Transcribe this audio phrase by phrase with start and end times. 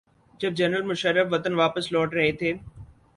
[0.39, 2.53] جب جنرل مشرف وطن واپس لوٹ رہے تھے۔